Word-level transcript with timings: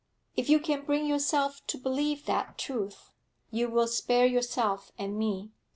'If 0.35 0.49
you 0.49 0.59
can 0.59 0.83
bring 0.83 1.05
yourself 1.05 1.61
to 1.67 1.77
believe 1.77 2.25
that 2.25 2.57
truth, 2.57 3.11
you 3.51 3.69
will 3.69 3.85
spare 3.87 4.25
yourself 4.25 4.91
and 4.97 5.15
me.' 5.15 5.51